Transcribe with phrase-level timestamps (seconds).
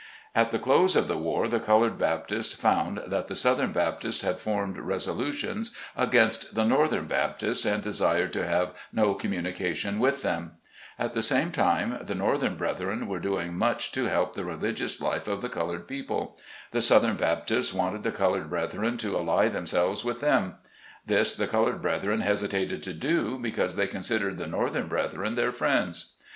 [0.33, 4.39] At the close of the war, the colored Baptists found that the southern Baptists had
[4.39, 10.53] formed resolu tions against the northern Baptists, and desired to have no communication with them.
[10.97, 14.33] At the same time the northern brethren were doing much to RELIGION AT THE CLOSE
[14.33, 14.57] OF THE WAR.
[14.57, 16.39] 95 help the religious life of the colored people.
[16.71, 20.55] The southern Baptists wanted the colored brethren to ally themselves with them;
[21.05, 25.51] this the colored brethren hesitated to do, because they considered the north ern brethren their
[25.51, 26.13] friends.